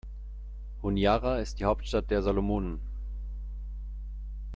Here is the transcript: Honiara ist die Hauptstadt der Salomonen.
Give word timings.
Honiara 0.81 1.37
ist 1.41 1.59
die 1.59 1.65
Hauptstadt 1.65 2.09
der 2.09 2.23
Salomonen. 2.23 2.79